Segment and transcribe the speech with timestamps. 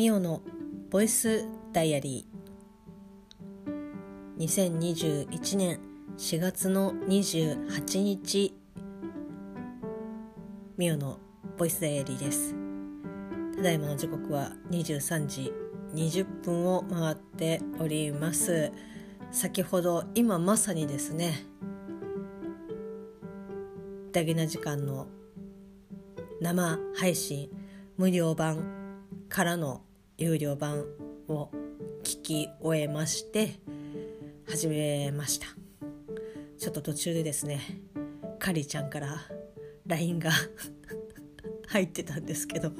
[0.00, 0.40] ミオの
[0.88, 1.44] ボイス
[1.74, 4.42] ダイアリー。
[4.42, 5.78] 2021年
[6.16, 8.56] 4月の28日
[10.78, 11.18] ミオの
[11.58, 12.54] ボイスダイアリーです。
[13.54, 15.52] ただいまの時刻は23時
[15.92, 18.72] 20分を回っております。
[19.30, 21.44] 先ほど今まさにですね
[24.12, 25.08] ダゲな時間の
[26.40, 27.50] 生配信
[27.98, 28.80] 無料版
[29.28, 29.82] からの
[30.20, 30.84] 有料版
[31.28, 31.48] を
[32.04, 33.58] 聞き終えまして
[34.46, 35.46] 始めました。
[36.58, 37.62] ちょっと途中でですね
[38.38, 39.16] かりちゃんから
[39.86, 40.30] LINE が
[41.68, 42.70] 入ってたんですけど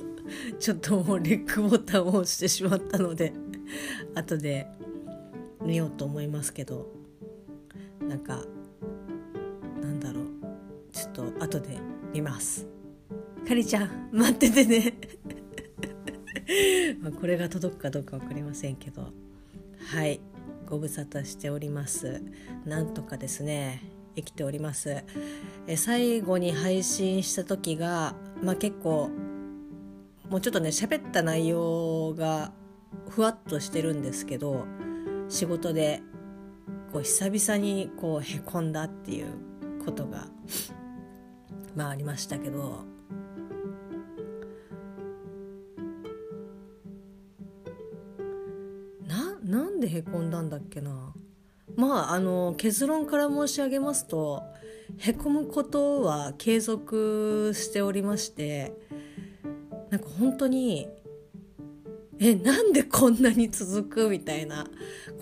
[0.59, 3.33] ちょっともうレックボタンを押してしまったので
[4.15, 4.67] 後で
[5.63, 6.93] 見ようと思いますけど
[8.07, 8.45] なんか
[9.81, 10.25] なんだろう。
[10.93, 11.79] ちょっと後で
[12.13, 12.67] 見ます。
[13.49, 15.20] かりちゃん待っててね。
[17.01, 19.13] まこれが届くかどうか分かりませんけど。
[19.87, 20.21] はい。
[20.67, 22.23] ご無沙汰しております。
[22.65, 23.83] なんとかですね。
[24.17, 25.05] 生きております。
[25.67, 29.11] え最後に配信した時がまあ結構
[30.29, 32.53] もうちょっとね喋った内容が
[33.09, 34.67] ふわっとしてるんですけど
[35.29, 36.03] 仕事で
[36.93, 39.27] こう久々にこうへこんだっていう
[39.85, 40.27] ことが
[41.75, 42.85] まあありましたけど
[49.81, 51.15] でへこんだんだっけな。
[51.77, 54.43] まああの結論から申し上げますと
[54.99, 58.73] へこむことは継続しておりまして
[59.89, 60.89] なんか本当に
[62.19, 64.67] えなんでこんなに続くみたいな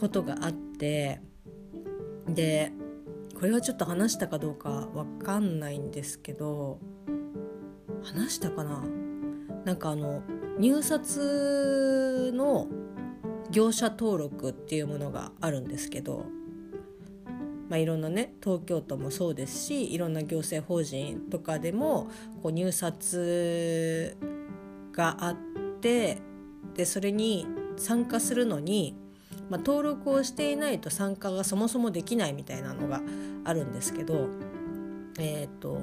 [0.01, 1.21] ことがあって
[2.27, 2.73] で
[3.39, 6.81] これはちょっと話したかどうかわかんないんですけど
[8.03, 8.83] 話したかな？
[9.65, 10.23] なんかあの
[10.59, 12.69] 入札の
[13.51, 16.27] 業者登録っていうものがあるんですけど、
[17.69, 22.09] まあ、いろんなね東京都もそうですしいろんな行政法人とかでも
[22.43, 24.17] こう入札
[24.93, 25.37] があっ
[25.81, 26.19] て
[26.75, 28.97] でそれに参加するのに、
[29.49, 33.01] まあ、登録をしていないと参加がそもそもできないみたいなのが
[33.45, 34.29] あるんですけど
[35.19, 35.81] えっ、と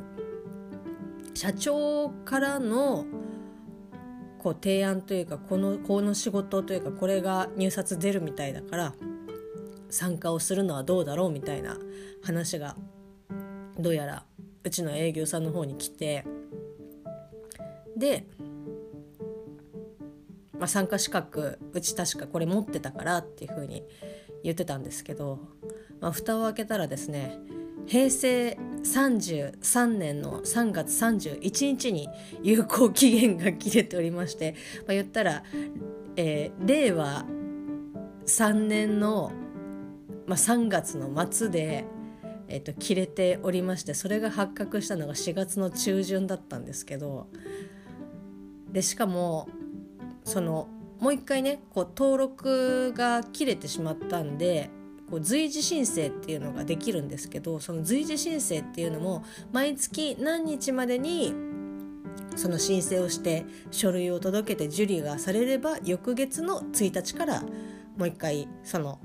[1.34, 3.06] 社長からの
[4.46, 8.94] こう提案というかこのこの仕事というかこれが入札出るみたいだから
[9.90, 11.80] 参加をするのはどうだろうみたいな
[12.22, 12.76] 話が
[13.80, 14.24] どうやら
[14.64, 16.26] うちの営業さんの方に来て
[17.98, 18.28] で、
[20.60, 23.82] まあ、参加資格うち確かこれ持ってたからっていうふうに
[24.44, 25.40] 言ってたんですけど、
[26.02, 27.40] まあ、蓋を開けたらですね
[27.88, 32.08] 平成33年の3月31日に
[32.44, 35.44] 有効期限が切れておりまして、まあ、言ったら、
[36.16, 37.26] えー、令和
[38.26, 39.32] 3年の、
[40.28, 41.86] まあ、3月の末で、
[42.48, 47.28] えー、と切れておりましてそれが発覚したのが4月の中旬だったんですけど
[48.72, 49.50] でしかも
[50.24, 50.68] その
[51.00, 54.70] もう一回ねこう登録が切れてしまったんで
[55.10, 61.34] こう随時申請っていうのができるんですけどその随時申請っていうのも毎月何日までに
[62.36, 69.00] その申請をして書類を届けて受理がされれば翌月の1日からもう一回その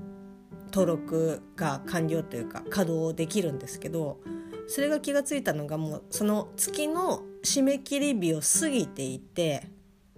[0.73, 4.19] 登録が完了というか稼働できるんですけど
[4.67, 9.67] それが気が付いたのがもうその月の締め切り日を過ぎていて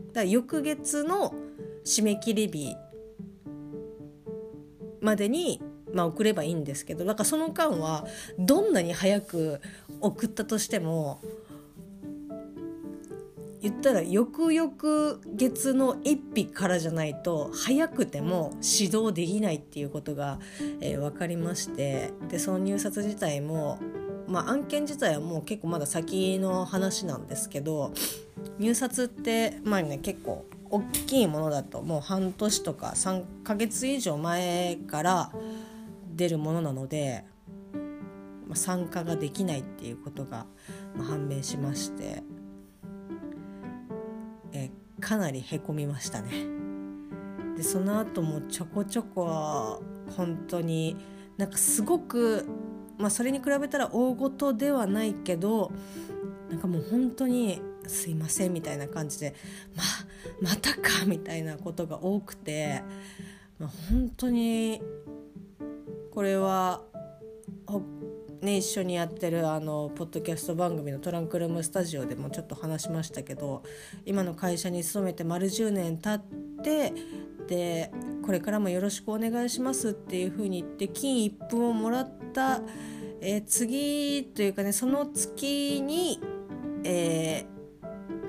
[0.08, 1.34] だから翌月の
[1.86, 2.76] 締め切り日
[5.02, 5.62] までに
[5.94, 8.06] まあ、送ればいいんですけどだからその間は
[8.38, 9.62] どんなに早く
[10.02, 11.20] 送ったとしても
[13.64, 14.72] 言ったら翌々
[15.36, 20.40] 月の1日からじゃないと早くても指導できないっていうことが、
[20.82, 23.80] えー、分かりましてでその入札自体も、
[24.28, 27.94] まあ、案件自体はもう結構まだ先の話なんですけど
[28.60, 35.32] 入札ってまあね結構大きいものだともう半年とか3ヶ月以上前から
[36.16, 37.24] 出るものなので、
[38.48, 40.46] ま、参加ができないっていうことが、
[40.98, 42.24] 判明しまして
[44.52, 44.70] え
[45.02, 46.32] かなりへこみましたね。
[47.58, 49.80] でその後もちょこちょこは
[50.16, 50.96] 本当に
[51.38, 52.48] なんかすごく、
[52.98, 55.72] まあ、それに比べたら大ごとではないけど
[56.50, 59.36] なんかもう本当に「すいません」みたいな感じで
[60.42, 62.82] 「ままたか」みたいなことが多くて、
[63.60, 64.82] まあ、本当に
[66.14, 66.84] これは
[68.44, 73.64] ね、一緒にやってるあのポッドキャスト番組のトランクルームスタジオでもちょっと話しましたけど
[74.06, 76.94] 今の会社に勤めて丸10年経って
[77.48, 77.92] で
[78.24, 82.62] これからもよろしくお願いしますっていうふうに言って金一封をもらった、
[83.20, 86.20] えー、次というかねその月に、
[86.84, 87.46] え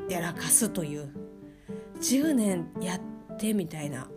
[0.09, 1.13] ー、やらかすという
[2.01, 4.09] 10年やってみたいな、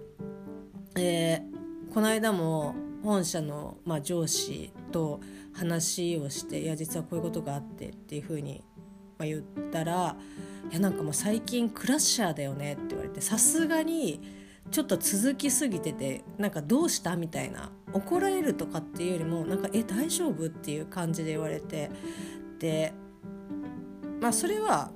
[0.96, 5.22] えー、この間も本社の、まあ、上司と
[5.54, 8.62] 話をして「いや実はこういうことがあって」っていうふうに、
[9.18, 10.18] まあ、言ったら
[10.70, 14.20] 「いやなんかもう最近クラッシャーだよね」って言われてさすがに
[14.72, 17.16] ちょっと続きすぎててなんかどうした？
[17.16, 20.48] みたいな怒られるとかっていうよりもなんかえ大丈夫？
[20.48, 21.90] っていう感じで言われて
[22.60, 22.94] で
[24.20, 24.92] まあそれは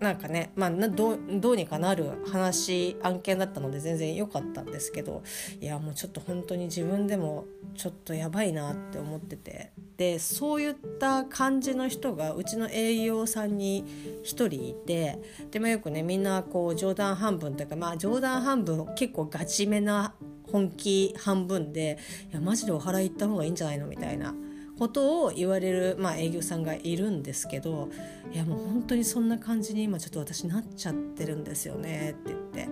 [0.00, 5.22] なんかね、まあ、どうにかなる話案件だったので全然良かったんですけど
[5.60, 13.84] いやもうちょっと本当に自分でもちょっとやばいなって思っててでそういった感じの人がうちの営業さんに
[14.24, 15.18] 1人いて
[15.50, 20.14] でもよくねみんなこう冗談半分というかまあ冗談半分結構ガチめな
[20.52, 21.98] 本気半分で
[22.30, 24.34] いやマジでお払い行った方がいいんじゃないのみたいな。
[24.78, 27.88] ことを言われる、まあ、営業さんがいるんですけど
[28.32, 32.68] いやもう本当にそんな感じに今ちょっと私なっちゃってるんですよねって言って。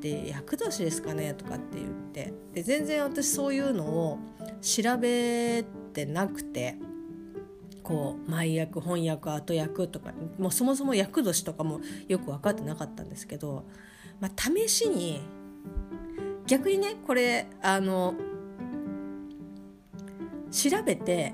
[0.00, 1.32] で厄年ですかね？
[1.34, 2.34] とかって言って。
[2.52, 4.18] で全然私そういうのを
[4.60, 6.76] 調べてなくて。
[7.82, 13.64] こう前役翻訳後役とかもうそもそも厄年とかもよく分かってなかったんですけど、
[14.18, 15.20] まあ、試しに
[16.48, 18.14] 逆にねこれあの
[20.50, 21.32] 調べて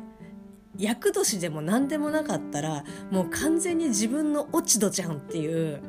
[0.79, 5.83] 厄年でも何でもなかったらもう完全に自分の落ち度じゃんっていう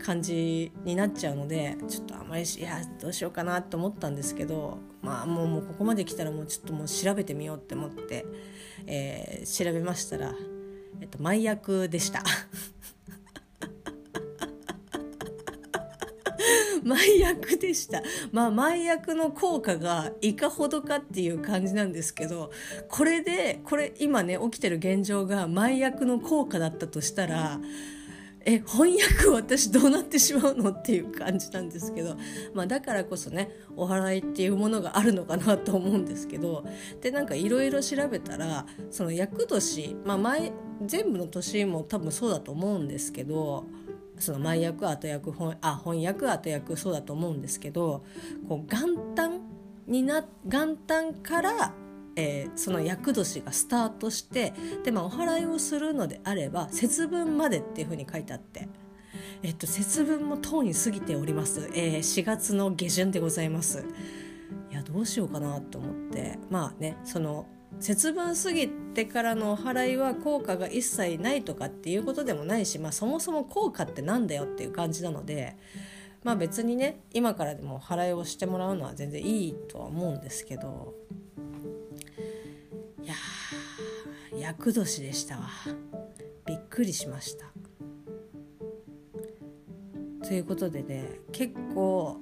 [0.00, 8.24] 感じになっちゃうのでちょっとあまりいやどうしようかなと思ったんですけどまあもうもうここまで来たらもうちょっともう調べてみようって思って、
[8.86, 10.34] えー、調べましたら、
[11.00, 12.22] えっと、前役でした。
[16.84, 22.50] 前役でしたまあ前役の効果がいかほどかっていう感じなんですけど
[22.88, 27.60] これでこれ今ね起きてる現状が前役の効果だったとしたら
[28.44, 32.16] え翻訳私どうなってしまうのっていう感じなんですけど、
[32.54, 36.64] まあ、だからこそねお祓いっていうものがあるのかなと思うんですけど
[37.02, 40.52] でなんかいろいろ調べたらその厄年、まあ前、
[40.86, 43.66] 全部の年も多分そうだと思うんですけど
[44.20, 48.04] その前役後役本あ翻訳後役そうだと思うんですけど
[48.48, 49.40] こう元旦
[49.86, 51.74] にな元旦から、
[52.16, 54.52] えー、その厄年がスタートして
[54.84, 58.68] で、まあ、お祓いをするのであれば節分までっていうふうに書いてあって。
[59.42, 63.84] えっと、節分もとうに過ぎております、えー、4月の下旬でございます
[64.70, 67.46] いやどうしようかなと思ってまあねその
[67.80, 75.56] 節分過ぎてからのお祓いは効果が一切ないとかっていうことでもないし、まあ、そもそも効果ってなんだよっていう感じなので、
[76.22, 80.94] まあ、別にね今からでもお祓いをしてもらうのは全然いいとは思うんですけど
[83.02, 85.48] いやー厄年でしたわ
[86.46, 87.46] びっくりしました。
[90.26, 92.20] ということでね結構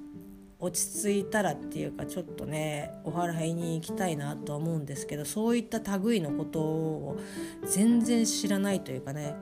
[0.60, 7.18] 落ち着いたらっていうかちょっとねお祓いに行きたいなとは思うんですけどそういった類のことを
[7.64, 9.36] 全然知らないというかね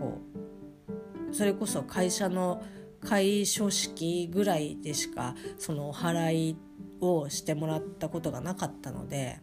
[0.00, 0.18] こ
[1.30, 2.62] うそれこそ会社の
[3.04, 6.56] 会書式ぐらいでしかそのお祓い
[7.00, 9.40] をしてもらったことがなかったので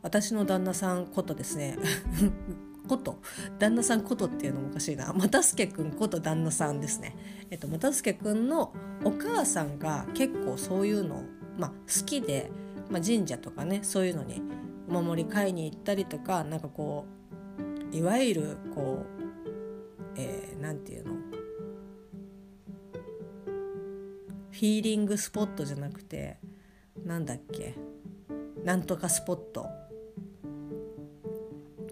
[0.00, 1.76] 私の旦那さんことですね。
[2.88, 3.20] こと
[3.60, 5.12] 旦那さんことっていうのもおかしいな。
[5.12, 7.14] 又助君こと旦那さんですね。
[7.50, 8.72] えっと、又助君の
[9.04, 11.22] お母さんが結構そういうの、
[11.56, 12.50] まあ、好きで、
[12.90, 14.42] まあ、神社とかねそういうのに
[14.88, 17.06] お守り買いに行ったりとかなんかこ
[17.92, 19.18] ういわゆるこう
[20.16, 21.14] えー、て言うの？
[24.50, 26.38] フィーリングスポットじゃなくて
[27.04, 27.76] なんだっけ？
[28.64, 29.68] なんとかスポット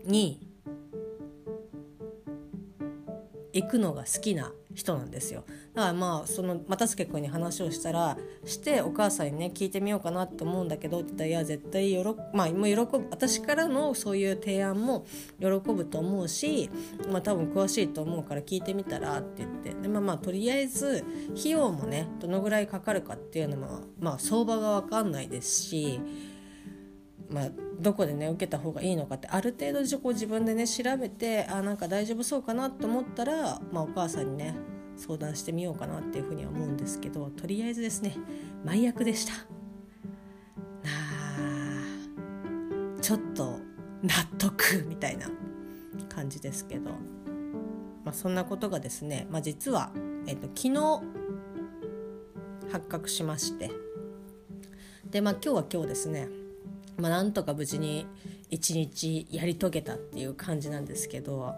[0.05, 0.46] に
[3.63, 5.45] 行くのが好きな人なんですよ
[5.75, 15.07] だからまあその又助君に話をしたらしてお母さんにね聞いてみようかなって思うんだけどって言ったら「いや絶対喜,、まあ、もう喜ぶ私からのそういう提案も
[15.41, 16.71] 喜ぶと思うし、
[17.11, 21.05] まあ、多分詳しいと思うから聞いてみたら」って言ってで、まあ、まあとりあえず
[21.39, 26.01] 費用もねどのぐらいかかるかっていうのも、まあ、相場が分かんないですし。
[27.29, 34.55] まあ、どこでね受けた方がいいのかってある程度こう自分でね調べてあなんか大丈夫そうかなと思ったら、まあ、お母さんにね
[34.97, 38.17] 相談してみようかなっていうふうには思うんですけどとりあえずですね
[38.65, 39.33] 前役でした。
[40.85, 40.93] あ
[43.03, 43.59] ちょっと
[44.03, 45.29] 納得みたいな
[46.09, 46.91] 感じですけど、
[48.05, 49.91] まあ、そんなことがですね、まあ、実は
[50.27, 51.03] えっと、昨日
[52.73, 53.71] 発覚しまして
[55.09, 56.29] でまあ今日は今日ですね、
[56.99, 58.07] まあ、なんとか無事に
[58.51, 61.55] 一日やり遂げたっていう感じなんですけど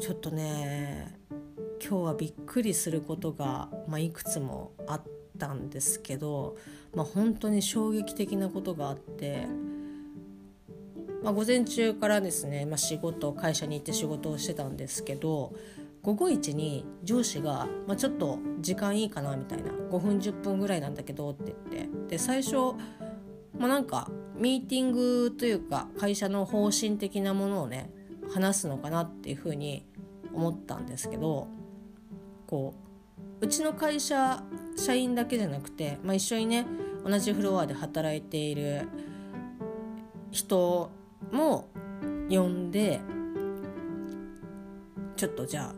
[0.00, 1.18] ちょっとね
[1.82, 5.02] 今日はびっくりすることが、まあ、いくつもあっ
[5.38, 6.56] たんですけど、
[6.94, 9.46] まあ、本当に衝撃的なことがあって。
[11.22, 15.52] まあ、午前中からですね、まあ、仕事会社に行って仕事をしてたんですけど
[16.02, 22.74] 午後一に上司が、まあ、ちょっと時間いいかなみたいな5分10分ぐらいなんだけどって言ってで最初、
[23.58, 27.90] まあ、なんかミーティングというか会社の方針的なものをね
[28.32, 29.86] 話すのかなっていうふうに
[30.32, 31.48] 思ったんですけど
[32.46, 32.74] こ
[33.40, 34.42] ううちの会社
[34.76, 36.66] 社員だけじゃなくて、まあ、一緒にね
[37.04, 38.88] 同じフロアで働いている
[40.30, 40.90] 人
[41.30, 41.68] も
[42.30, 43.00] 呼んで
[45.16, 45.74] ちょっとじゃあっ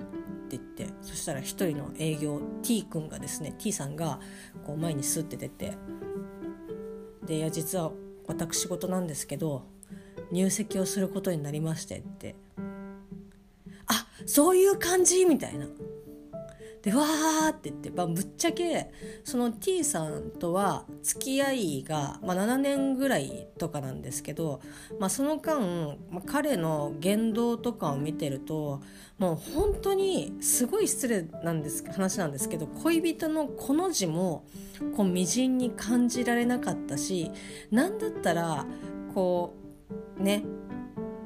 [0.48, 4.20] て言ってそしたら一人の営業 T 君がですね T さんが
[4.64, 5.76] こう前にスッて出て
[7.26, 7.90] でいや実は
[8.26, 9.62] 私事なんですけど
[10.30, 12.34] 入籍をすることになりましてって。
[13.86, 15.24] あそういう感じ？
[15.26, 15.66] みたいな。
[16.84, 18.90] でわーって言って、まあ、ぶっちゃけ
[19.24, 24.60] その T さんとは付き合いが、まあ、7年ぐらいとかなんですけど、
[25.00, 28.82] まあ、その間、まあ、彼の言動とかを見てると
[29.16, 34.44] もう本当にすごい失礼なんです話なんですけど恋人のこの字も
[34.94, 37.30] こう微塵に感じられなかったし
[37.70, 38.66] 何だったら
[39.14, 39.54] こ
[40.20, 40.44] うね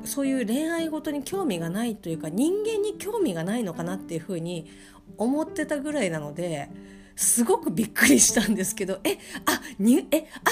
[0.04, 4.70] そういう恋愛ごとに興味がないというか人間に興味がないのかなっていうふうに
[5.18, 6.68] 思ってたぐらいなので
[7.16, 10.50] すごくびっくりしたんですけどえあにえあ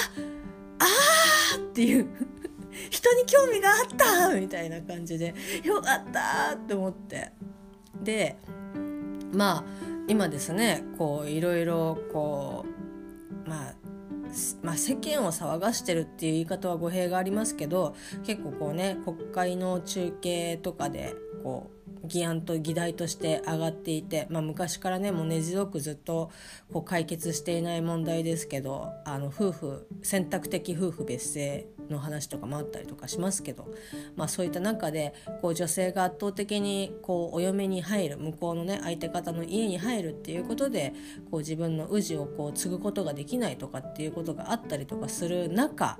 [0.81, 2.07] あーっていう
[2.91, 7.33] 人に興味があったみたいな感じでよかったって思って。
[8.03, 8.37] で
[9.33, 9.65] まあ
[10.09, 12.65] 今ですねこういろいろこ
[13.47, 13.75] うまあ
[14.63, 17.95] まあ、世間を騒がしてるっていう言い方は語弊がありますけど
[18.25, 26.31] 結構こうね国会の中継とかでこう議案と議題として上がっていて、まあ、昔からねもう根強くずっと
[26.73, 33.69] こう解決していない問題ですけどあの夫婦選択的夫婦別姓の話とかもあったりとかしますけど、
[34.17, 40.93] まあ、そういった中でこう女性が圧倒的にこうお嫁に入る向こうのね相手方の家に入るっていうことで
[41.31, 45.99] こう自分の氏をこう継ぐことができないとかっていうことがあったりとかする中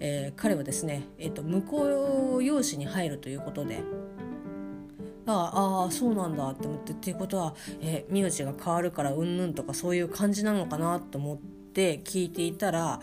[0.00, 3.82] えー、彼はですね、えーと、向こう養子に入るということで
[5.32, 13.00] ああそうなんだって思ってっていうことは、えー、名字が変わるからうんぬんとかそういう感じなのかなと思って聞いていたら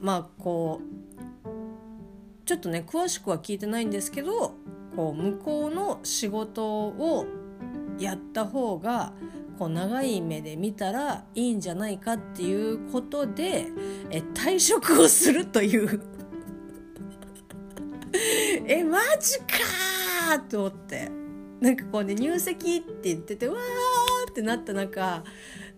[0.00, 4.54] まあこうちょっとね詳しくは聞いてないんですけど
[4.94, 7.26] こう向こうの仕事を
[7.98, 9.12] やった方が
[9.58, 13.66] こう長い目で見たらいいんじゃないかっていうことで
[14.10, 16.02] え退職をするという
[18.66, 21.25] えマジかと思って。
[21.60, 25.24] なんかこうね入籍って言っててわーってなった中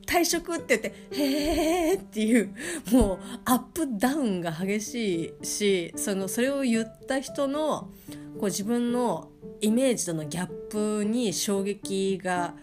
[0.07, 2.55] 退職って言って「へーっていう
[2.91, 7.91] もうアップダウンが激しいしそのそれを言った人の
[8.39, 9.31] こう自分の
[9.61, 12.55] イメージとのギャップに衝撃が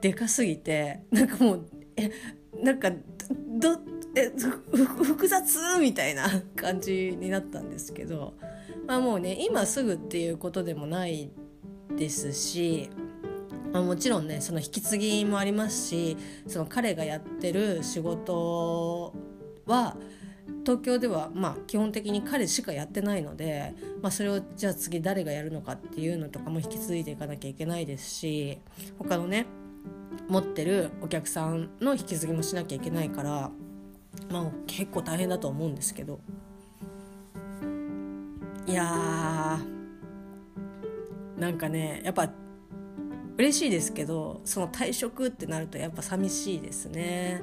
[0.00, 2.10] でかすぎてなんかもうえ
[2.62, 3.78] なんかど
[4.14, 4.32] え
[5.04, 8.34] 複雑みたいな感じになったんですけど、
[8.86, 11.30] まあ、もうね今すぐっていうことでもない
[11.96, 12.90] ですし、
[13.72, 16.16] まあ、もちろんねその引き継ぎもありますし
[16.46, 19.14] その彼がやってる仕事
[19.66, 19.96] は
[20.64, 28.58] 東京ではまあ基本的に彼しかやってないので、まあ、それをじゃあ次誰がやるのかっていうのとかも引き継いでいかなきゃいけないですし
[28.98, 29.46] 他のね
[30.28, 33.50] 持ってるお客さんの引き継ぎもしなきゃいけないから、
[34.30, 36.20] まあ、結構大変だと思うんですけど。
[38.66, 39.60] いや
[41.36, 42.30] なんかねやっぱ
[43.38, 47.42] 嬉しいですけどその退職ってなるとやっぱ寂しいですね。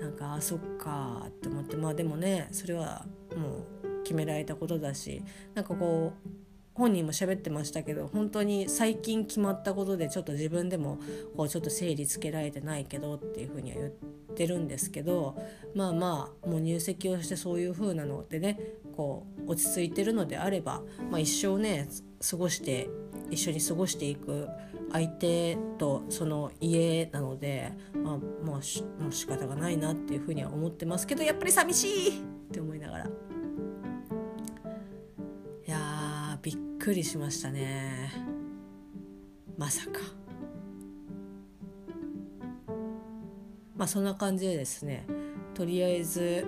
[0.00, 1.76] なんかあそっかって思って。
[1.76, 3.04] まあでもねそれは
[3.36, 5.22] もう決められたことだし
[5.54, 6.28] なんかこう
[6.74, 10.98] 本人も喋ってましたけど本当に最近決まったことでちょっと自分でも
[11.36, 13.90] こうちょっと整理つけられてないけどっていうふうには言っ
[14.34, 15.36] てるんですけど
[15.74, 18.58] まあまあもう入籍をしてそういうふうなのでね
[18.96, 21.88] こう落ち着いてるのであれば、まあ、一生ね
[22.28, 22.88] 過ごして
[23.30, 24.48] 一緒に過ごしていく
[24.92, 32.12] 相手とその家なので、まあ、もうしもう仕方がないなっていうふうには思ってますけどやっぱり寂しいっ
[32.52, 33.06] て思いながら。
[33.06, 33.08] い
[35.70, 38.12] やびっくりしましたね。
[39.56, 40.00] まさか。
[43.76, 45.06] まあそんな感じでですね
[45.54, 46.46] とりあえず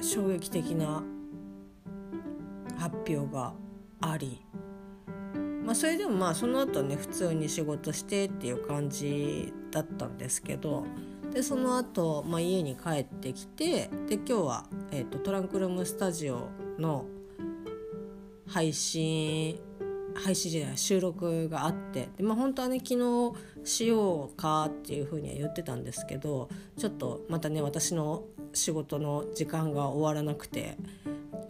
[0.00, 1.02] 衝撃的な
[2.78, 3.52] 発表が
[4.00, 4.44] あり、
[5.64, 10.86] まあ、それでもまあその後ね普通に仕事してっていう感じだったんですけど
[11.32, 17.04] でその後、まあ家に帰ってきてで今日は、えーと、トランクルームスタジオの
[18.48, 19.60] 配信
[20.14, 30.76] 配信じゃない収録があってで、まあ、本当はね昨日しようかっていうふうには言ってたんですけどちょっとまたね私の仕事の時間が終わらなくて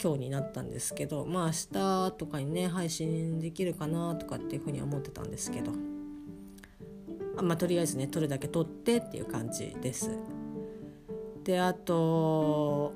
[0.01, 5.71] 今日になったんですけどまあ明日とかにね配信できるかなとかっていうふうには思ってたんですけど
[7.37, 10.09] あまあとりあえずね撮るだけ撮ってっていう感じです。
[11.43, 12.93] であと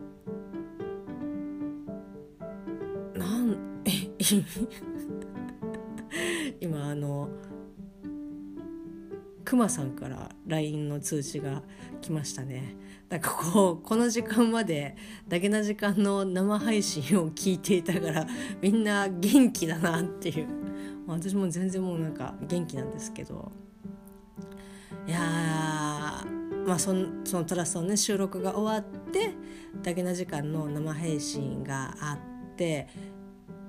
[3.16, 3.84] なん
[6.60, 7.30] 今あの
[9.44, 11.62] くまさんから LINE の通知が
[12.02, 12.76] 来ましたね
[13.10, 14.96] なんかこうこの時間まで
[15.28, 18.28] だけな時間の生配信を聞いていたから
[18.62, 20.48] みんな元気だなっていう。
[21.08, 23.52] 私も全然もうなんか元気なんですけど。
[25.08, 25.20] いや
[26.66, 29.36] まあそのそのトラストのね収録が終わって
[29.84, 32.88] だけな時間の生配信があって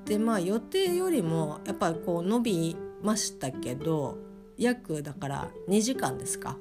[0.06, 4.16] でまあ予定よりもやっぱこう伸びましたけど
[4.56, 6.56] 約だから2時間ですか。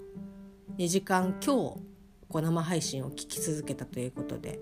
[0.78, 1.95] 2時間今日
[2.36, 4.60] こう生配信を聞き続けたということで、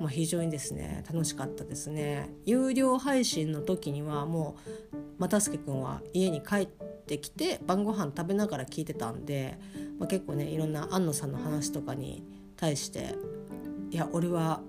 [0.00, 4.56] まあ、非常にですね楽しかったですね有料配信の時にはも
[4.92, 9.56] う又助君は家に帰ってきて晩ご飯食べながら聞いてたんで、
[10.00, 12.24] まあ、結構ねいろんな安野さんの話とかに
[12.56, 13.14] 対して
[13.92, 14.60] いや俺は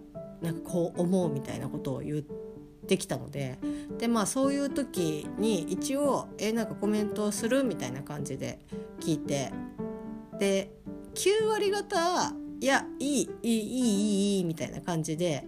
[0.43, 2.21] なんかこう思うみたいなことを言っ
[2.85, 3.57] てきたので
[3.97, 8.59] でまあそういう時に一応「えなんかコメントをする?」みたいな感じで
[8.99, 9.51] 聞いて
[10.37, 10.71] で
[11.15, 15.45] 9割方いやいいいいいいいいみたいな感じで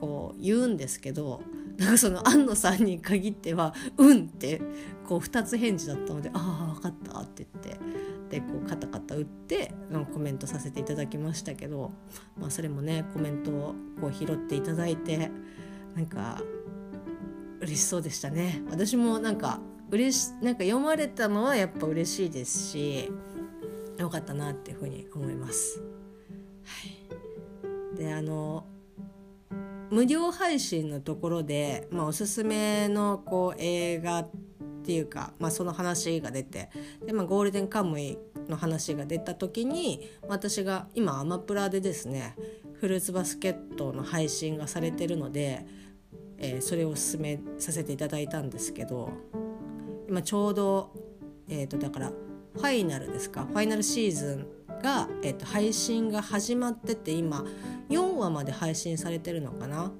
[0.00, 1.42] こう言うんですけど
[1.76, 4.62] なんかその安野さんに限っては「うん」って
[5.08, 7.80] こう2つ返事だったので「ああ分かった」って言って
[8.30, 9.74] でこうカタカタ打って
[10.12, 11.90] コメントさせていただきましたけど、
[12.38, 15.32] まあ、それもねコメントをこう拾っていただいて
[15.96, 16.40] なんか
[17.60, 19.58] 嬉しそうでしたね私もなんか
[19.90, 23.10] 嬉しなんか読まれたのはやっぱ嬉しいですし
[23.98, 25.95] よかったなっていうふうに思います。
[26.66, 28.66] はい、であの
[29.90, 34.30] 無料配信のところで、まあ、おすすめのこう映画っ
[34.84, 36.70] ていうか、まあ、その話が出て
[37.06, 42.36] で、まあ、ゴールデンカムイの話が出た時に私が今アマプラでですね
[42.80, 45.66] フルーツバスケットの配信がされてるので、
[46.38, 49.10] えー、それをおすすめさせていただいたんですけど
[50.08, 50.92] 今ちょうど、
[51.48, 52.12] えー、とだから
[52.54, 53.44] ファイナルですか？
[53.44, 54.46] ファイナルシーズン
[54.82, 57.44] が、えっと、配信が始まってて今
[57.88, 59.92] 4話まで配信されてるのかな？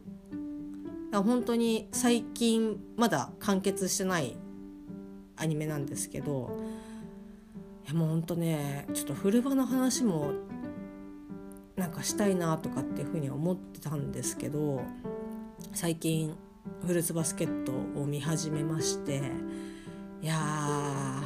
[1.13, 4.37] 本当に最近まだ完結してない
[5.37, 6.59] アニメなんですけど
[7.87, 10.33] いやもうほんとねちょっと古場の話も
[11.77, 14.83] なんかしたいなとかっていうふうに思ってたんですけど
[15.73, 16.35] 最近
[16.87, 19.23] フルーツバスケットを見始めまして
[20.21, 21.23] いや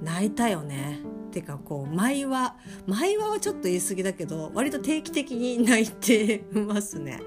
[0.00, 1.00] 泣いたよね。
[1.28, 2.54] てかこう毎話
[2.86, 7.20] 毎話はちょっと言い過ぎだけど割と定期的に泣いてますね。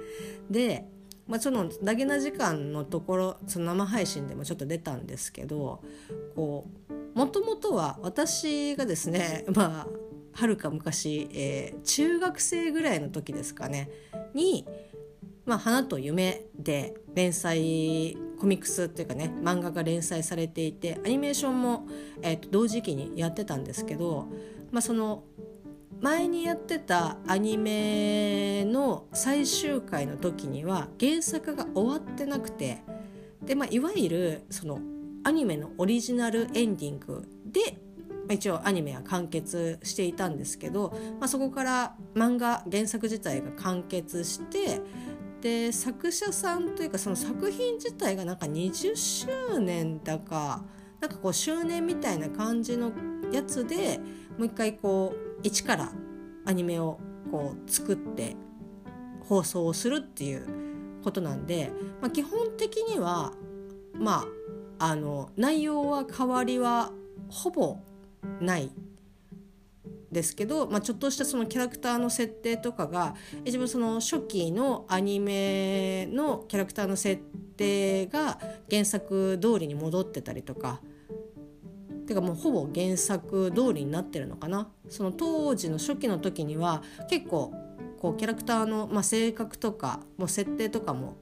[0.50, 0.88] で
[1.28, 5.82] まあ、そのダゲな時間のところその生配信でもちょっと出たんですけど
[6.36, 9.88] こうもともとは私がですね まあ
[10.34, 13.90] はるか昔、えー、中学生ぐらいの時ですかね
[14.34, 14.66] に
[15.46, 21.86] まあ、花と夢で連載コミックスっていうかね漫画が連載されていてアニメーションも、
[22.24, 24.30] えー、と同時期にやってたんですけど、
[24.72, 25.24] まあ、その
[26.02, 32.82] 前にやってたアニメの最終回の時には原作が終わってなくて
[33.44, 34.80] で、まあ、いわゆるその
[35.24, 37.78] アニメのオリジナルエンディングで
[38.34, 44.82] 一応アニメは完結していたんですけど、まあ、そこから漫画原作自体が完結して
[45.42, 50.64] で作者さんというかその作品自体がなんか20周年だか
[51.00, 52.92] なんかこう周年みたいな感じの
[53.32, 54.00] やつで
[54.38, 55.92] もう一回こう一から
[56.46, 57.00] アニメを
[57.32, 58.36] こう作って
[59.28, 60.46] 放送をするっていう
[61.04, 63.34] ことなんで、まあ、基本的には
[63.94, 64.26] ま
[64.80, 66.92] ああの内容は変わりは
[67.30, 67.78] ほぼ
[68.40, 68.72] ない
[70.12, 77.22] ですけど、まあ、ちょっとしたそのキャラクターの設定とかが一部その初期のアニメのキャラクターの設
[77.58, 80.82] 定が原作通りに戻ってたりとか
[82.12, 84.70] てかもうほぼ原作通りになってるのかな。
[84.90, 87.54] その当時の初期の時には結構
[88.00, 91.16] こうキャラクターの、まあ、性格とかも設定とかも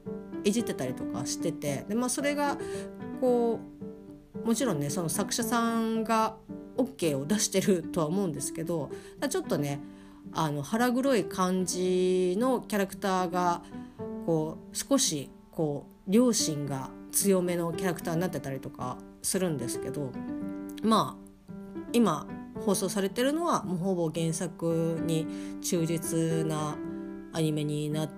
[0.44, 2.58] いじってたりとかしててで、まあ、それが
[3.20, 3.89] こう
[4.44, 6.36] もちろんねその作者さんが
[6.76, 8.90] OK を出してるとは思うんですけど
[9.28, 9.80] ちょっとね
[10.32, 13.62] あの腹黒い感じのキャラクターが
[14.26, 20.12] こう少しこう両親が強めのキャラクターになってたりとかするんですけど
[20.82, 21.30] まあ
[21.92, 22.26] 今
[22.64, 25.26] 放送されてるのはもうほぼ原作に
[25.62, 26.76] 忠実な
[27.32, 28.10] アニメになっ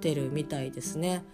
[0.00, 1.24] てるみたいですね。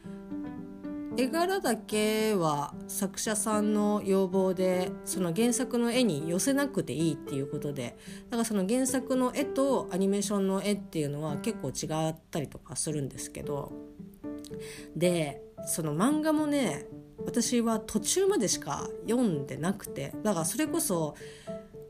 [1.18, 7.96] 絵柄だけは作者さんの要望でその原作の絵に寄せなくていいっていうことで
[8.30, 13.72] だからその原作の絵とアニメーションの絵っていうのは結構違ったりとかするんですけど
[14.94, 16.86] でその漫画もね
[17.26, 21.16] 私は途中までしか読んでなくてだからそれこそ、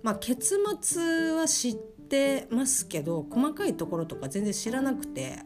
[0.02, 5.40] まあ、結末は知ってますけど細かいところとか全然知らなくて。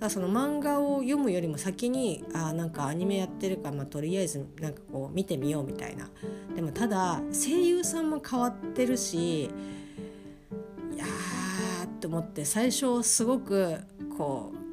[0.00, 6.08] だその漫画を読むよりも先にあなんかアニメやってるから、まあ、とりあえずなんかこう見てみようみたいな。
[6.54, 9.48] でもただ声優さんも変わってるしい
[10.96, 13.78] やーって思って最初すごく
[14.16, 14.68] こう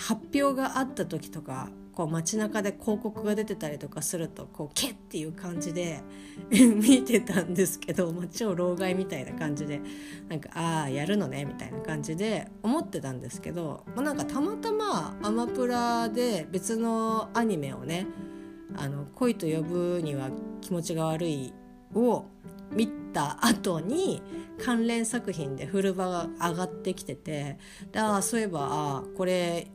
[0.00, 6.00] 発表があった時とかこう街中で広告が出てたりとかするとこうケッっていう感じで
[6.48, 9.80] 見てたんですけど、まあ、超老害みたいな感じで
[10.28, 18.06] なんかああやるのねみたいな感じで思ってたんですけど、まあ、なんかたまたまアマプラで別のアニメをね
[18.78, 20.30] 「あの恋と呼ぶには
[20.60, 21.52] 気持ちが悪い」
[21.96, 22.26] を
[22.70, 24.22] 見た後に
[24.62, 27.58] 関連作品でフルバが上がってきてて
[27.96, 29.72] ああそういえばあこれ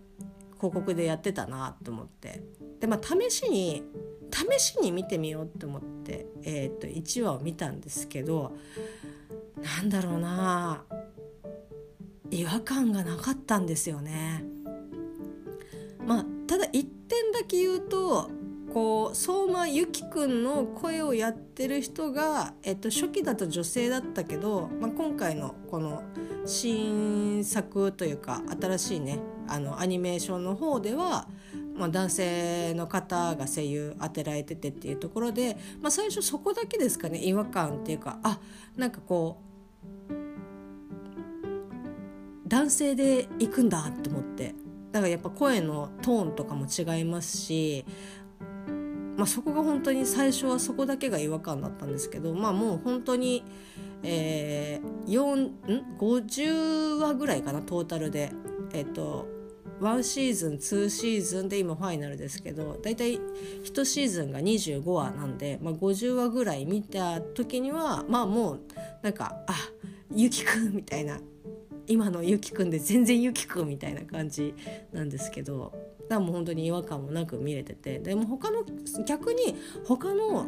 [0.63, 2.41] 広告でやってたなと思って
[2.79, 3.83] でまあ試しに
[4.31, 8.55] 試しに見てみようって思って、えー、と1話を見たんですけど
[9.61, 10.85] なんだろうな
[12.31, 14.43] 違和感がなかったんですよね。
[16.05, 18.29] まあ、ただ一点だけ言うと
[18.73, 26.01] こう相馬由紀くんの声をやってる人が、えっと、初期だと女性だったけど、まあ、今回のこの
[26.45, 31.27] 新作というか新しいねあのアニメーションの方では、
[31.75, 38.39] まあ、男性の方が声優当てられててっていうところで、まあ、最初そこだけですかね違和感っていうかあ
[38.75, 39.37] なんかこ
[40.09, 40.13] う
[42.47, 44.55] 男性で行くんだと思って。
[44.93, 47.83] だからやっぱ声のトーンとかも違いますし
[49.17, 53.43] まあ、そこが本当に最初はそこだけが違和感だったんですけどまあもう本当に、
[54.01, 58.31] えー、4ん50話ぐらいかなトータルで。
[58.75, 59.27] えっ、と
[59.79, 63.19] 1シーズン2シーズンで今ファイナルですけど大体
[63.63, 68.61] 1シーズンが25話なんで、まあ、50話ぐらい見た時にはまあもう
[69.01, 69.53] なんかあ
[70.15, 71.19] ゆきくんみたいな
[71.87, 74.53] 今のゆきくんで全然ゆきくんみたいな感じ
[74.93, 75.73] なんですけど
[76.09, 78.63] だもう本当に違和感もなく見れててでも他の
[79.05, 80.47] 逆に他の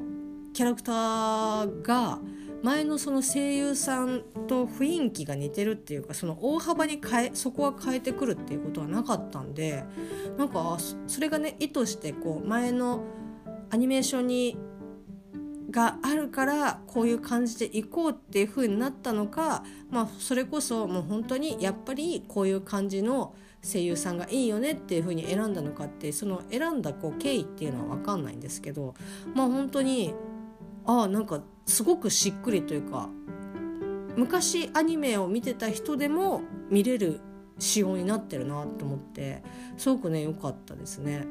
[0.53, 2.19] キャラクターが
[2.63, 9.83] 前のその声優さんと雰囲気が似てるっていうかその大幅に変えそこは変えてくるっていうことはなかったんで
[10.37, 13.03] なんかそれがね意図してこう前の
[13.69, 14.57] アニメーションに
[15.69, 23.35] があるからこういう感じでいこうっていう風になったのか、まあ、それこそもう本当にやっぱりこういう感じの
[23.65, 28.93] 声優さんがいいよねっていう風に選んだのかってその選んだこう経緯っていうのは分かんないんですけど
[29.33, 30.13] まあ本当に
[30.85, 33.09] ああなんかすごくしっくりというか
[34.15, 37.19] 昔アニメを見てた人でも見れる
[37.57, 39.41] 仕様になってるなと思って
[39.77, 41.25] すごくね良かったですね。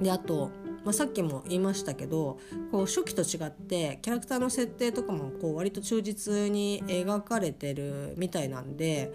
[0.00, 0.50] であと、
[0.84, 2.38] まあ、さっきも言いましたけど
[2.72, 9.12] こう初期と違ってキャラクターの設定とかもこう割と忠実に描かれてるみたいなんで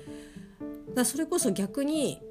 [0.93, 2.21] だそれこそ逆に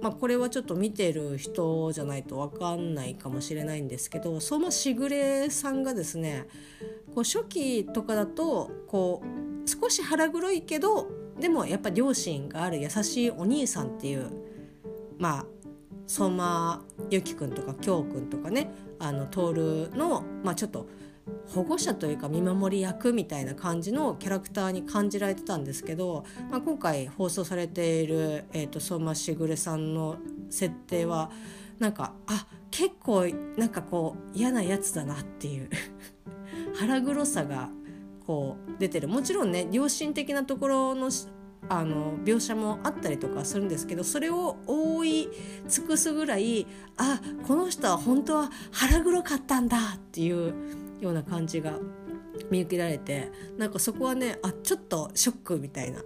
[0.00, 6.46] まあ、これはちょっと見てる人じゃないと分かんないかもしれないんですけど相馬しぐれさんがですね
[7.14, 11.08] こう初期とかだとこう少し腹黒いけど
[11.38, 14.30] でもやっぱ両親がある優しいお兄さんっていう
[15.18, 15.46] まあ
[16.06, 20.88] 相馬由紀くんとか京くんとかねあの徹の、まあ、ちょっと
[21.48, 30.18] 保護者というか見守り役みたいな感じのキャラクターに感じられてたんですけど、まあ、今回放送されている、えーと、相馬しぐれさんの
[30.50, 31.30] 設定は
[31.78, 35.70] なんかあ結構なんかこう嫌なやつだなっていう
[36.78, 37.70] 腹黒さが
[38.26, 39.08] こう出てる。
[39.08, 41.10] もちろんね良心的なところの
[41.68, 45.28] あの描写もあったりとかするんですけどそれを覆い
[45.66, 50.54] 尽くすぐらいあこの人は本当は腹黒かったんだっていう
[51.00, 51.78] ような感じが
[52.50, 56.02] 見受けられてなんかそこはねあちょっとショックみたいな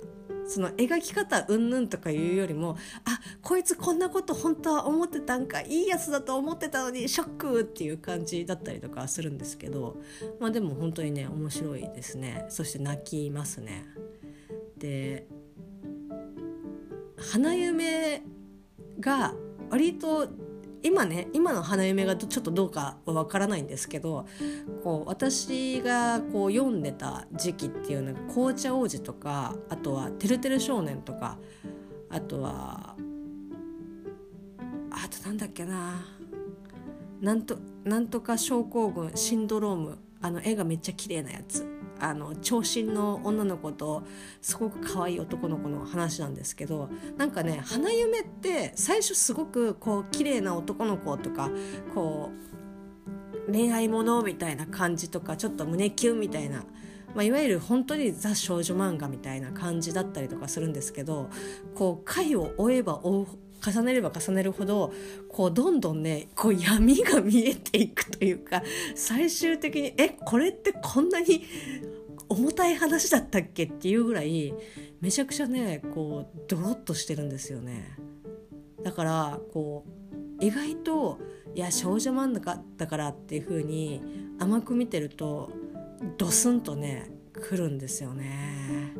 [0.46, 9.96] その描き方うんぬんとかいうよりもあこいつこんなこと本当は思ってたんかいいやつだと思ってたのにショックっていう感じだったりとかするんですけど
[10.40, 13.86] まあでも本当にね面白いですねそして泣きますね。
[14.78, 15.26] で
[17.16, 18.22] 花嫁
[18.98, 19.34] が
[19.70, 20.28] 割と
[20.82, 24.26] 今ね今の花嫁がちょっとどうかは分からないんですけど
[24.82, 31.38] こう私がこう読んでた時期っていうのが「紅茶王子」とかあとは「てるてる少年」とか
[32.10, 32.96] あとは
[34.90, 36.04] あとなんだっけな
[37.20, 41.66] なんとなんとか症候群シンドロームあの絵がめっちゃ綺麗なやつ。
[42.02, 44.02] あの長身の女の子と
[44.40, 51.48] すごく可愛い男の子の話なんですけどなんかね花嫁って最初すごくこう綺麗な男の子とか
[51.94, 52.32] こ
[53.48, 56.64] う恋愛ものみたいな感じとかちょっと胸キュンみたいな。
[57.14, 61.28] まあ、いわゆる本当にザ少女漫画みたいな感じだったりとかするんですけど
[61.74, 63.26] こう回を追えば追う
[63.64, 64.92] 重ねれば重ねるほど
[65.28, 68.62] こうどんどんねこう闇が見えていくというか
[68.94, 71.44] 最終的にえこれってこんなに
[72.28, 74.54] 重たい話だったっけっていうぐらい
[75.00, 77.96] めちゃくちゃねこうドロッとしてるんですよね。
[78.82, 79.84] だからこ
[80.40, 81.18] う意外と
[81.54, 84.00] いや少女漫画だからっていう風に
[84.38, 85.50] 甘く見てると
[86.18, 88.94] ドスンとね来るんですよね。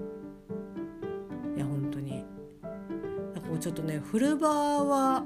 [3.62, 5.22] ちょっとね古場は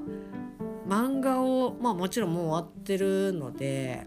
[0.87, 4.05] 漫画をまあもちろんもう終わってるので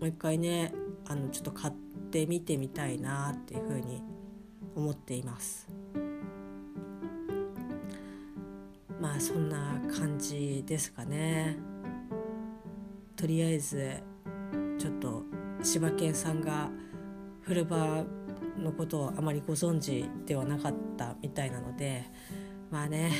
[0.00, 0.74] もう一回ね
[1.06, 1.74] あのちょっと買っ
[2.10, 4.02] てみてみたいなっていうふうに
[4.74, 5.68] 思っています。
[9.00, 11.56] まあそんな感じですかね。
[13.14, 14.02] とりあえず
[14.78, 15.22] ちょっと
[15.62, 16.70] 柴犬さんが
[17.42, 18.04] 古場
[18.58, 22.02] のことをあまりご存知ではなかったみたいなので
[22.74, 23.12] まあね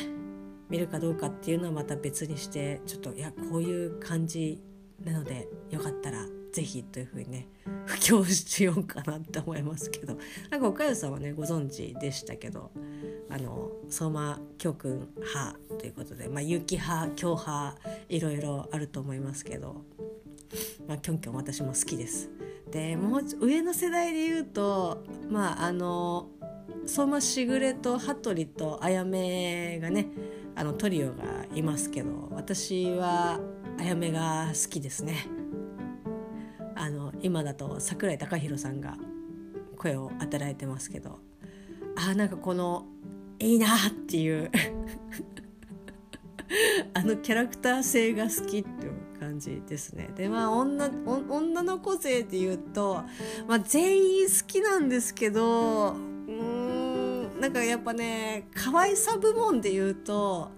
[0.69, 4.61] 見るかどうかっていうのはまた別にしてちょっといやこういう感じ
[5.05, 7.47] なのでよかったら是非というふうにね
[7.87, 10.19] 布教しようかなって思いますけど
[10.51, 12.73] なんか岡谷さんはねご存知でしたけど
[13.31, 19.85] あの相馬京君派ということでまあ結城派京派いろいろあると思いますけど
[20.89, 22.29] まあキョンキョン私も好きです。
[22.73, 26.31] でもう上の世代で言うとまああの
[26.87, 30.09] 相馬しぐれと羽鳥とあやめがね
[30.55, 33.41] あのトリオがいますけど私は
[33.79, 35.27] あやめが好きですね。
[36.77, 38.97] あの今だと櫻井貴宏さんが
[39.77, 41.19] 声を与えてますけど
[41.97, 42.87] あなんかこの
[43.39, 44.51] いいなっていう
[46.95, 50.11] あのキャラクター性が好きっていう感じですね。
[50.15, 50.91] でまあ女
[51.29, 53.03] 女の子勢で言うと、
[53.49, 55.97] まあ、全員好きなんですけど
[57.45, 60.51] なんかやっぱね可愛さ部門で言うと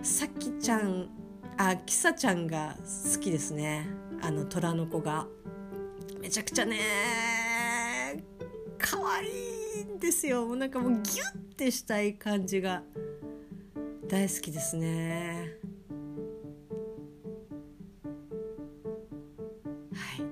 [0.00, 1.08] さきちゃん
[1.56, 2.76] あきさちゃんが
[3.12, 3.88] 好きですね。
[4.22, 5.26] あの虎の子が。
[6.20, 8.22] めちゃくちゃね
[8.78, 9.24] 可愛
[9.80, 10.46] いんですよ。
[10.46, 12.84] もうなんかもうギュッてしたい感じが。
[14.06, 15.56] 大好きですね。
[19.92, 20.22] は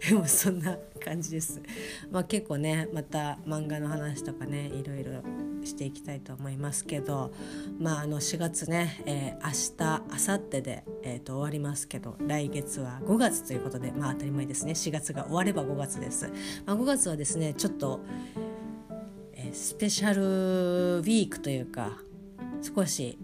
[0.00, 0.08] い。
[0.08, 1.62] でもそんな感じです。
[2.10, 5.22] まあ、結構ねまた漫画の話とかねいろいろ
[5.64, 7.32] していきたいと思いますけど、
[7.78, 16.28] まあ、あの4月ね、えー、明日明後日で、えー、と終わりますけど来月は5月ということでまあ当たり前ですね4月が終われば5月です。
[16.66, 18.00] まあ、5月はですねちょっと、
[19.34, 21.92] えー、スペシャルウィークというか
[22.62, 23.16] 少し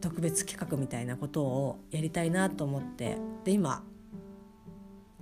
[0.00, 3.82] 特別企画みたいなことをやりたいなと思ってで今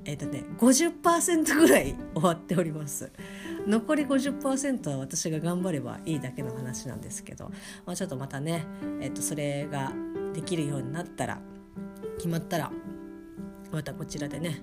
[0.06, 3.10] えっ、ー、とね50%ぐらい終わっております。
[3.66, 7.50] 残り50%は私が頑張ればいいだけの話なんですけど、
[7.84, 8.64] まあ、ちょっとまたね、
[9.00, 9.92] えー、とそれが
[10.32, 11.40] できるようになったら
[12.16, 12.70] 決まったら
[13.72, 14.62] またこちらでね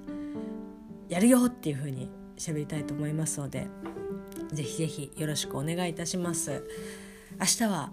[1.09, 3.67] やるよっていう風に喋りたいと思いますので
[4.53, 6.63] ぜひぜひよろしくお願いいたします。
[7.39, 7.91] 明日は、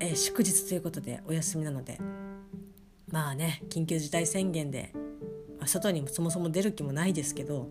[0.00, 2.00] えー、祝日ということでお休みなので
[3.08, 4.92] まあね緊急事態宣言で
[5.66, 7.68] 外にそもそも出る気もないですけど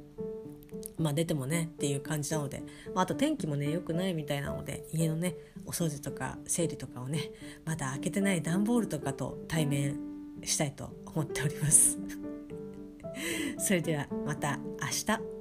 [0.97, 7.31] まあ出てもねっていう感じなので、まあ、あと天気もね良くないみたいなので家のねお掃除とか整理とかをね
[7.65, 9.97] まだ開けてない段ボールとかと対面
[10.43, 11.97] したいと思っております。
[13.59, 15.38] それではまた明日